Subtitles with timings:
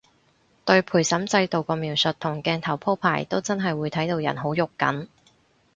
[0.65, 5.07] 對陪審制度個描述同鏡頭鋪排都真係會睇到人好肉緊